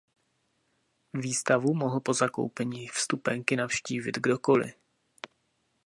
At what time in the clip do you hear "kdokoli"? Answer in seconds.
4.17-4.73